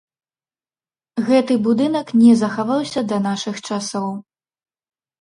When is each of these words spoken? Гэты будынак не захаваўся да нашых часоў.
Гэты 1.27 1.53
будынак 1.69 2.07
не 2.23 2.33
захаваўся 2.41 3.01
да 3.15 3.23
нашых 3.31 3.55
часоў. 3.67 4.09